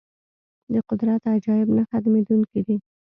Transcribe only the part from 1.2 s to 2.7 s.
عجایب نه ختمېدونکي